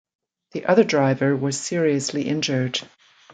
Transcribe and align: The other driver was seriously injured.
The 0.53 0.65
other 0.65 0.83
driver 0.83 1.35
was 1.35 1.61
seriously 1.61 2.23
injured. 2.27 2.81